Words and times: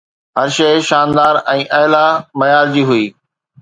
هر 0.37 0.49
شي 0.55 0.69
شاندار 0.89 1.35
۽ 1.53 1.61
اعلي 1.79 2.05
معيار 2.39 2.67
جي 2.77 2.83
هئي 2.93 3.05